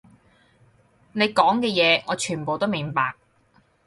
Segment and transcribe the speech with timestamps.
[1.11, 3.13] 你講嘅嘢，我全部都明白